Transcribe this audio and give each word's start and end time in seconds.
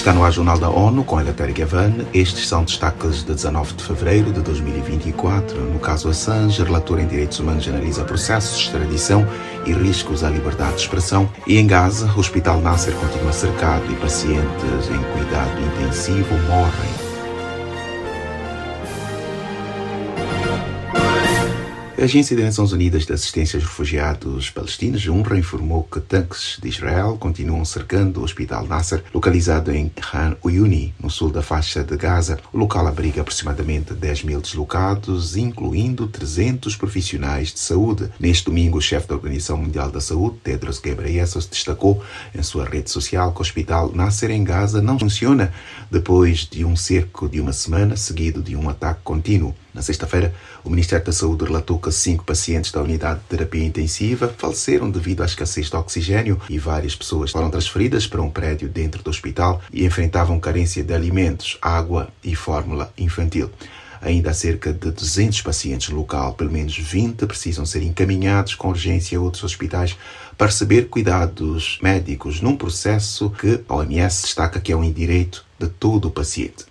Está 0.00 0.14
no 0.14 0.24
ar 0.24 0.32
Jornal 0.32 0.58
da 0.58 0.70
ONU 0.70 1.04
com 1.04 1.20
Eleutério 1.20 1.54
Gavan. 1.54 1.92
Estes 2.14 2.48
são 2.48 2.64
destaques 2.64 3.22
de 3.22 3.34
19 3.34 3.74
de 3.74 3.84
fevereiro 3.84 4.32
de 4.32 4.40
2024. 4.40 5.60
No 5.60 5.78
caso 5.78 6.08
Assange, 6.08 6.62
relator 6.62 6.98
em 6.98 7.06
direitos 7.06 7.38
humanos 7.38 7.68
analisa 7.68 8.02
processos 8.02 8.56
de 8.56 8.64
extradição 8.64 9.28
e 9.66 9.74
riscos 9.74 10.24
à 10.24 10.30
liberdade 10.30 10.76
de 10.76 10.80
expressão. 10.80 11.30
E 11.46 11.58
em 11.58 11.66
Gaza, 11.66 12.10
o 12.16 12.18
Hospital 12.18 12.62
Nasser 12.62 12.94
continua 12.94 13.30
cercado 13.30 13.92
e 13.92 13.96
pacientes 13.96 14.88
em 14.88 15.02
cuidado 15.12 15.60
intensivo 15.60 16.34
morrem 16.48 16.99
A 22.00 22.04
Agência 22.04 22.34
das 22.34 22.46
Nações 22.46 22.72
Unidas 22.72 23.04
de 23.04 23.12
Assistência 23.12 23.58
aos 23.58 23.64
Refugiados 23.64 24.48
Palestinos, 24.48 25.06
UNRWA, 25.06 25.38
informou 25.38 25.82
que 25.82 26.00
tanques 26.00 26.56
de 26.58 26.66
Israel 26.66 27.18
continuam 27.20 27.62
cercando 27.62 28.20
o 28.20 28.24
Hospital 28.24 28.66
Nasser, 28.66 29.04
localizado 29.12 29.70
em 29.70 29.90
Khan 29.90 30.34
Uyuni, 30.42 30.94
no 30.98 31.10
sul 31.10 31.30
da 31.30 31.42
faixa 31.42 31.84
de 31.84 31.94
Gaza. 31.98 32.38
O 32.54 32.56
local 32.56 32.86
abriga 32.86 33.20
aproximadamente 33.20 33.92
10 33.92 34.24
mil 34.24 34.40
deslocados, 34.40 35.36
incluindo 35.36 36.06
300 36.06 36.74
profissionais 36.74 37.52
de 37.52 37.60
saúde. 37.60 38.08
Neste 38.18 38.46
domingo, 38.46 38.78
o 38.78 38.80
chefe 38.80 39.06
da 39.06 39.16
Organização 39.16 39.58
Mundial 39.58 39.90
da 39.90 40.00
Saúde, 40.00 40.38
Tedros 40.42 40.78
Ghebreyesus, 40.78 41.44
destacou 41.44 42.02
em 42.34 42.42
sua 42.42 42.64
rede 42.64 42.90
social 42.90 43.30
que 43.30 43.40
o 43.40 43.42
Hospital 43.42 43.92
Nasser 43.94 44.30
em 44.30 44.42
Gaza 44.42 44.80
não 44.80 44.98
funciona 44.98 45.52
depois 45.90 46.48
de 46.50 46.64
um 46.64 46.74
cerco 46.74 47.28
de 47.28 47.42
uma 47.42 47.52
semana 47.52 47.94
seguido 47.94 48.42
de 48.42 48.56
um 48.56 48.70
ataque 48.70 49.02
contínuo. 49.04 49.54
Na 49.72 49.82
sexta-feira, 49.82 50.34
o 50.64 50.70
Ministério 50.70 51.06
da 51.06 51.12
Saúde 51.12 51.44
relatou 51.44 51.78
que 51.78 51.92
cinco 51.92 52.24
pacientes 52.24 52.72
da 52.72 52.82
unidade 52.82 53.20
de 53.20 53.26
terapia 53.26 53.64
intensiva 53.64 54.34
faleceram 54.36 54.90
devido 54.90 55.22
à 55.22 55.26
escassez 55.26 55.70
de 55.70 55.76
oxigênio 55.76 56.40
e 56.50 56.58
várias 56.58 56.96
pessoas 56.96 57.30
foram 57.30 57.50
transferidas 57.50 58.06
para 58.06 58.20
um 58.20 58.30
prédio 58.30 58.68
dentro 58.68 59.02
do 59.02 59.10
hospital 59.10 59.62
e 59.72 59.84
enfrentavam 59.84 60.40
carência 60.40 60.82
de 60.82 60.92
alimentos, 60.92 61.56
água 61.62 62.08
e 62.24 62.34
fórmula 62.34 62.92
infantil. 62.98 63.48
Ainda 64.00 64.30
há 64.30 64.34
cerca 64.34 64.72
de 64.72 64.90
200 64.90 65.42
pacientes 65.42 65.90
no 65.90 65.98
local, 65.98 66.32
pelo 66.32 66.50
menos 66.50 66.76
20 66.76 67.26
precisam 67.26 67.66
ser 67.66 67.82
encaminhados 67.82 68.54
com 68.54 68.70
urgência 68.70 69.18
a 69.18 69.20
outros 69.20 69.44
hospitais 69.44 69.96
para 70.38 70.46
receber 70.46 70.88
cuidados 70.88 71.78
médicos 71.82 72.40
num 72.40 72.56
processo 72.56 73.30
que 73.30 73.60
a 73.68 73.74
OMS 73.74 74.22
destaca 74.22 74.58
que 74.58 74.72
é 74.72 74.76
um 74.76 74.90
direito 74.90 75.44
de 75.58 75.68
todo 75.68 76.08
o 76.08 76.10
paciente. 76.10 76.69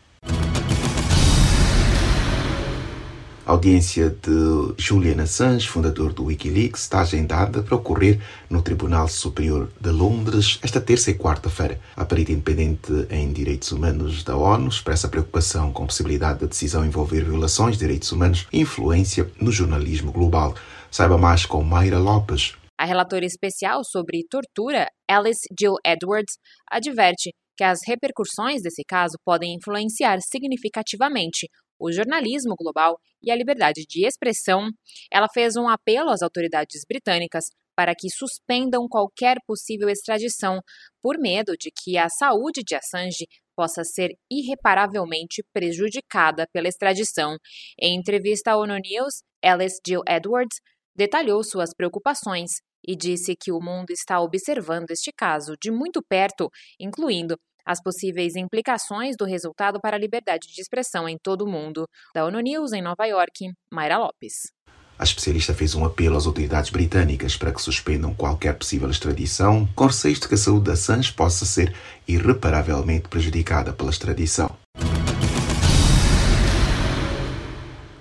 A 3.50 3.54
audiência 3.54 4.12
de 4.12 4.76
Julian 4.78 5.24
Assange, 5.24 5.68
fundador 5.68 6.14
do 6.14 6.26
Wikileaks, 6.26 6.84
está 6.84 7.02
agendada 7.02 7.64
para 7.64 7.76
ocorrer 7.76 8.22
no 8.48 8.62
Tribunal 8.62 9.08
Superior 9.08 9.72
de 9.82 9.90
Londres 9.90 10.60
esta 10.62 10.80
terça 10.80 11.10
e 11.10 11.16
quarta-feira. 11.16 11.80
A 11.96 12.06
perita 12.06 12.32
independente 12.32 12.92
em 13.10 13.34
direitos 13.34 13.72
humanos 13.72 14.24
da 14.24 14.38
ONU 14.38 14.68
expressa 14.68 15.10
preocupação 15.10 15.74
com 15.74 15.82
a 15.82 15.88
possibilidade 15.88 16.42
da 16.42 16.46
decisão 16.46 16.86
envolver 16.86 17.24
violações 17.24 17.74
de 17.74 17.80
direitos 17.80 18.12
humanos 18.12 18.46
e 18.54 18.60
influência 18.60 19.28
no 19.42 19.52
jornalismo 19.52 20.12
global. 20.12 20.54
Saiba 20.92 21.18
mais 21.18 21.44
com 21.44 21.64
Mayra 21.64 21.98
Lopes. 21.98 22.54
A 22.78 22.86
relatora 22.86 23.26
especial 23.26 23.84
sobre 23.84 24.28
tortura, 24.30 24.86
Alice 25.10 25.48
Jill 25.60 25.74
Edwards, 25.84 26.36
adverte 26.70 27.32
que 27.58 27.64
as 27.64 27.80
repercussões 27.88 28.62
desse 28.62 28.84
caso 28.88 29.18
podem 29.26 29.56
influenciar 29.56 30.20
significativamente 30.22 31.48
o 31.80 31.92
jornalismo 31.92 32.56
global 32.56 32.98
e 33.22 33.32
a 33.32 33.36
liberdade 33.36 33.86
de 33.88 34.06
expressão, 34.06 34.70
ela 35.12 35.28
fez 35.34 35.56
um 35.56 35.68
apelo 35.68 36.10
às 36.10 36.22
autoridades 36.22 36.82
britânicas 36.88 37.46
para 37.76 37.96
que 37.96 38.10
suspendam 38.10 38.88
qualquer 38.90 39.38
possível 39.48 39.88
extradição, 39.88 40.60
por 41.02 41.18
medo 41.18 41.54
de 41.58 41.72
que 41.72 41.98
a 41.98 42.10
saúde 42.10 42.62
de 42.62 42.76
Assange 42.76 43.26
possa 43.56 43.84
ser 43.86 44.12
irreparavelmente 44.30 45.42
prejudicada 45.54 46.46
pela 46.52 46.68
extradição. 46.68 47.38
Em 47.82 47.98
entrevista 47.98 48.52
à 48.52 48.58
ONU 48.58 48.76
News, 48.76 49.24
Alice 49.42 49.80
Jill 49.86 50.02
Edwards 50.08 50.60
detalhou 50.94 51.42
suas 51.42 51.70
preocupações 51.74 52.52
e 52.86 52.96
disse 52.96 53.36
que 53.36 53.52
o 53.52 53.62
mundo 53.62 53.92
está 53.92 54.20
observando 54.20 54.92
este 54.92 55.12
caso 55.12 55.54
de 55.62 55.72
muito 55.72 56.02
perto, 56.02 56.50
incluindo 56.80 57.38
as 57.70 57.80
possíveis 57.80 58.36
implicações 58.36 59.16
do 59.16 59.26
resultado 59.26 59.80
para 59.80 59.96
a 59.96 60.00
liberdade 60.00 60.48
de 60.52 60.60
expressão 60.60 61.08
em 61.08 61.20
todo 61.22 61.44
o 61.44 61.48
mundo. 61.48 61.88
Da 62.16 62.26
ONU 62.26 62.40
News, 62.40 62.74
em 62.74 62.82
Nova 62.82 63.06
York, 63.06 63.52
Mayra 63.72 64.00
Lopes. 64.00 64.52
A 64.98 65.04
especialista 65.04 65.54
fez 65.54 65.76
um 65.76 65.86
apelo 65.86 66.18
às 66.18 66.26
autoridades 66.26 66.72
britânicas 66.72 67.38
para 67.38 67.54
que 67.54 67.62
suspendam 67.62 68.12
qualquer 68.14 68.58
possível 68.58 68.90
extradição, 68.90 69.70
com 69.76 69.86
receio 69.86 70.16
de 70.16 70.28
que 70.28 70.34
a 70.34 70.38
saúde 70.38 70.66
da 70.66 70.74
Assange 70.74 71.14
possa 71.14 71.46
ser 71.46 71.74
irreparavelmente 72.08 73.08
prejudicada 73.08 73.72
pela 73.72 73.92
extradição. 73.92 74.50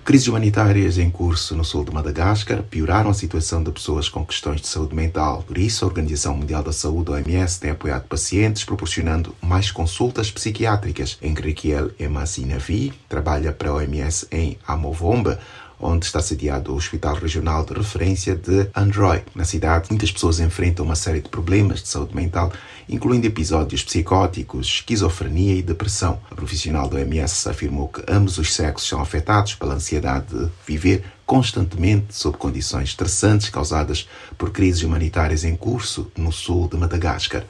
Crises 0.08 0.26
humanitárias 0.26 0.96
em 0.96 1.10
curso 1.10 1.54
no 1.54 1.62
sul 1.62 1.84
de 1.84 1.92
Madagascar 1.92 2.62
pioraram 2.62 3.10
a 3.10 3.12
situação 3.12 3.62
de 3.62 3.70
pessoas 3.70 4.08
com 4.08 4.24
questões 4.24 4.58
de 4.62 4.66
saúde 4.66 4.94
mental. 4.94 5.44
Por 5.46 5.58
isso, 5.58 5.84
a 5.84 5.88
Organização 5.88 6.34
Mundial 6.34 6.62
da 6.62 6.72
Saúde, 6.72 7.10
OMS, 7.10 7.60
tem 7.60 7.72
apoiado 7.72 8.08
pacientes, 8.08 8.64
proporcionando 8.64 9.36
mais 9.42 9.70
consultas 9.70 10.30
psiquiátricas. 10.30 11.18
Enriquel 11.20 11.90
Emasinavi 12.00 12.94
trabalha 13.06 13.52
para 13.52 13.68
a 13.68 13.74
OMS 13.74 14.26
em 14.32 14.56
Amovomba, 14.66 15.38
onde 15.80 16.06
está 16.06 16.20
sediado 16.20 16.72
o 16.72 16.76
Hospital 16.76 17.14
Regional 17.14 17.64
de 17.64 17.74
Referência 17.74 18.34
de 18.34 18.68
Android. 18.74 19.24
Na 19.34 19.44
cidade, 19.44 19.88
muitas 19.90 20.10
pessoas 20.10 20.40
enfrentam 20.40 20.84
uma 20.84 20.96
série 20.96 21.20
de 21.20 21.28
problemas 21.28 21.82
de 21.82 21.88
saúde 21.88 22.14
mental, 22.14 22.52
incluindo 22.88 23.26
episódios 23.26 23.82
psicóticos, 23.82 24.66
esquizofrenia 24.66 25.54
e 25.54 25.62
depressão. 25.62 26.20
A 26.30 26.34
profissional 26.34 26.88
do 26.88 26.96
OMS 26.96 27.48
afirmou 27.48 27.88
que 27.88 28.02
ambos 28.08 28.38
os 28.38 28.54
sexos 28.54 28.88
são 28.88 29.00
afetados 29.00 29.54
pela 29.54 29.74
ansiedade 29.74 30.26
de 30.34 30.48
viver 30.66 31.04
constantemente 31.24 32.14
sob 32.14 32.38
condições 32.38 32.88
estressantes 32.88 33.50
causadas 33.50 34.08
por 34.36 34.50
crises 34.50 34.82
humanitárias 34.82 35.44
em 35.44 35.54
curso 35.54 36.10
no 36.16 36.32
sul 36.32 36.68
de 36.68 36.76
Madagascar. 36.76 37.44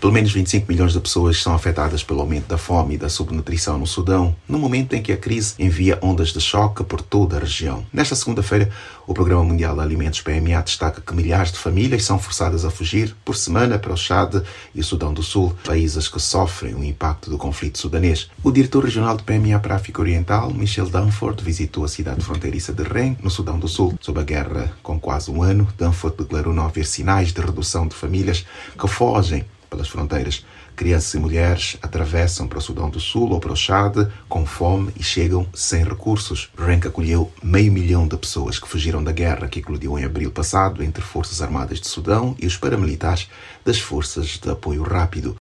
Pelo 0.00 0.12
menos 0.12 0.32
25 0.32 0.70
milhões 0.70 0.92
de 0.92 1.00
pessoas 1.00 1.42
são 1.42 1.52
afetadas 1.52 2.04
pelo 2.04 2.20
aumento 2.20 2.46
da 2.46 2.56
fome 2.56 2.94
e 2.94 2.98
da 2.98 3.08
subnutrição 3.08 3.76
no 3.78 3.86
Sudão, 3.86 4.34
no 4.48 4.56
momento 4.56 4.94
em 4.94 5.02
que 5.02 5.12
a 5.12 5.16
crise 5.16 5.54
envia 5.58 5.98
ondas 6.00 6.28
de 6.28 6.40
choque 6.40 6.84
por 6.84 7.02
toda 7.02 7.36
a 7.36 7.40
região. 7.40 7.84
Nesta 7.92 8.14
segunda-feira, 8.14 8.70
o 9.08 9.12
Programa 9.12 9.42
Mundial 9.42 9.74
de 9.74 9.80
Alimentos 9.80 10.20
PMA 10.20 10.62
destaca 10.62 11.00
que 11.00 11.12
milhares 11.12 11.50
de 11.50 11.58
famílias 11.58 12.04
são 12.04 12.16
forçadas 12.16 12.64
a 12.64 12.70
fugir 12.70 13.16
por 13.24 13.36
semana 13.36 13.76
para 13.76 13.92
o 13.92 13.96
Chad 13.96 14.36
e 14.72 14.80
o 14.80 14.84
Sudão 14.84 15.12
do 15.12 15.22
Sul, 15.22 15.52
países 15.64 16.06
que 16.06 16.20
sofrem 16.20 16.74
o 16.74 16.84
impacto 16.84 17.28
do 17.28 17.36
conflito 17.36 17.78
sudanês. 17.78 18.30
O 18.44 18.52
diretor 18.52 18.84
regional 18.84 19.16
do 19.16 19.24
PMA 19.24 19.58
para 19.58 19.74
a 19.74 19.78
África 19.78 20.00
Oriental, 20.00 20.54
Michel 20.54 20.88
Danford, 20.88 21.42
visitou 21.42 21.84
a 21.84 21.88
cidade 21.88 22.24
fronteiriça 22.24 22.72
de 22.72 22.84
Ren, 22.84 23.16
no 23.20 23.30
Sudão 23.30 23.58
do 23.58 23.66
Sul. 23.66 23.98
Sob 24.00 24.20
a 24.20 24.22
guerra 24.22 24.72
com 24.80 25.00
quase 25.00 25.28
um 25.28 25.42
ano, 25.42 25.66
Danford 25.76 26.18
declarou 26.18 26.54
não 26.54 26.66
haver 26.66 26.86
sinais 26.86 27.32
de 27.32 27.40
redução 27.40 27.88
de 27.88 27.96
famílias 27.96 28.46
que 28.78 28.86
fogem 28.86 29.44
pelas 29.68 29.88
fronteiras. 29.88 30.44
Crianças 30.74 31.14
e 31.14 31.18
mulheres 31.18 31.76
atravessam 31.82 32.46
para 32.46 32.58
o 32.58 32.62
Sudão 32.62 32.88
do 32.88 33.00
Sul 33.00 33.30
ou 33.30 33.40
para 33.40 33.52
o 33.52 33.56
Chad 33.56 34.08
com 34.28 34.46
fome 34.46 34.92
e 34.96 35.02
chegam 35.02 35.46
sem 35.52 35.82
recursos. 35.82 36.50
Renk 36.56 36.86
acolheu 36.86 37.32
meio 37.42 37.72
milhão 37.72 38.06
de 38.06 38.16
pessoas 38.16 38.58
que 38.58 38.68
fugiram 38.68 39.02
da 39.02 39.12
guerra 39.12 39.48
que 39.48 39.58
eclodiu 39.58 39.98
em 39.98 40.04
abril 40.04 40.30
passado 40.30 40.82
entre 40.82 41.02
Forças 41.02 41.42
Armadas 41.42 41.80
de 41.80 41.88
Sudão 41.88 42.36
e 42.38 42.46
os 42.46 42.56
paramilitares 42.56 43.28
das 43.64 43.80
Forças 43.80 44.38
de 44.38 44.50
Apoio 44.50 44.82
Rápido. 44.82 45.34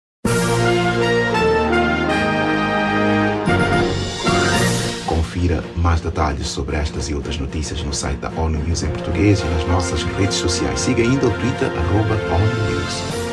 Confira 5.06 5.62
mais 5.76 6.00
detalhes 6.00 6.46
sobre 6.48 6.76
estas 6.76 7.08
e 7.10 7.14
outras 7.14 7.38
notícias 7.38 7.82
no 7.82 7.92
site 7.92 8.18
da 8.18 8.30
ONU 8.30 8.58
News 8.64 8.82
em 8.82 8.90
português 8.90 9.40
e 9.40 9.44
nas 9.44 9.68
nossas 9.68 10.02
redes 10.02 10.36
sociais. 10.36 10.80
Siga 10.80 11.02
ainda 11.02 11.26
o 11.26 11.30
Twitter, 11.30 11.70
arroba 11.70 12.14
ONU 12.34 12.70
News. 12.70 13.25